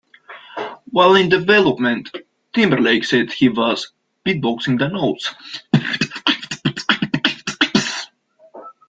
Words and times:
While 0.89 1.13
in 1.13 1.29
development, 1.29 2.09
Timberlake 2.55 3.05
said 3.05 3.31
he 3.31 3.49
was 3.49 3.91
"beatboxing 4.25 4.79
the 4.79 4.87
notes". 4.87 5.35